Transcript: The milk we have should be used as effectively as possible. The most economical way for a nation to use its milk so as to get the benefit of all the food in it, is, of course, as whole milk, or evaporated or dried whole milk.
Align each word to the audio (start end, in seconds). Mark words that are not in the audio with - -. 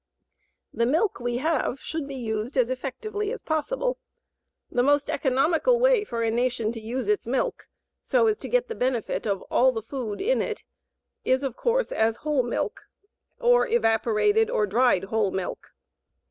The 0.73 0.87
milk 0.87 1.19
we 1.19 1.37
have 1.37 1.79
should 1.79 2.07
be 2.07 2.15
used 2.15 2.57
as 2.57 2.71
effectively 2.71 3.31
as 3.31 3.43
possible. 3.43 3.99
The 4.71 4.81
most 4.81 5.11
economical 5.11 5.79
way 5.79 6.03
for 6.05 6.23
a 6.23 6.31
nation 6.31 6.71
to 6.71 6.79
use 6.79 7.07
its 7.07 7.27
milk 7.27 7.67
so 8.01 8.25
as 8.25 8.35
to 8.37 8.49
get 8.49 8.67
the 8.67 8.73
benefit 8.73 9.27
of 9.27 9.43
all 9.51 9.71
the 9.71 9.83
food 9.83 10.19
in 10.19 10.41
it, 10.41 10.63
is, 11.23 11.43
of 11.43 11.55
course, 11.55 11.91
as 11.91 12.15
whole 12.25 12.41
milk, 12.41 12.89
or 13.39 13.67
evaporated 13.67 14.49
or 14.49 14.65
dried 14.65 15.03
whole 15.03 15.29
milk. 15.29 15.71